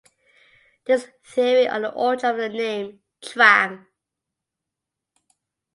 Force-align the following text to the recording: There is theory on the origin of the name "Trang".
There 0.85 0.95
is 0.95 1.09
theory 1.23 1.67
on 1.67 1.83
the 1.83 1.91
origin 1.91 2.31
of 2.31 2.37
the 2.37 2.49
name 2.49 3.01
"Trang". 3.21 3.85